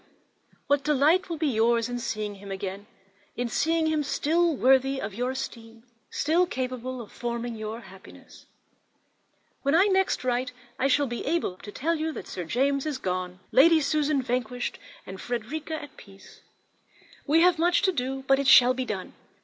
Her 0.01 0.07
calmness 0.07 0.49
astonishes 0.55 0.55
me. 0.55 0.63
What 0.65 0.83
delight 1.05 1.29
will 1.29 1.37
be 1.37 1.47
yours 1.47 1.87
in 1.87 1.99
seeing 1.99 2.35
him 2.41 2.51
again; 2.51 2.87
in 3.37 3.49
seeing 3.49 3.85
him 3.85 4.01
still 4.01 4.55
worthy 4.55 4.99
your 5.11 5.29
esteem, 5.29 5.83
still 6.09 6.47
capable 6.47 7.01
of 7.01 7.11
forming 7.11 7.55
your 7.55 7.81
happiness! 7.81 8.47
When 9.61 9.75
I 9.75 9.85
next 9.85 10.23
write 10.23 10.53
I 10.79 10.87
shall 10.87 11.05
be 11.05 11.23
able 11.27 11.55
to 11.57 11.71
tell 11.71 11.93
you 11.93 12.11
that 12.13 12.27
Sir 12.27 12.45
James 12.45 12.87
is 12.87 12.97
gone, 12.97 13.41
Lady 13.51 13.79
Susan 13.79 14.23
vanquished, 14.23 14.79
and 15.05 15.21
Frederica 15.21 15.79
at 15.79 15.97
peace. 15.97 16.41
We 17.27 17.41
have 17.41 17.59
much 17.59 17.83
to 17.83 17.91
do, 17.91 18.23
but 18.25 18.39
it 18.39 18.47
shall 18.47 18.73
be 18.73 18.85
done. 18.85 19.13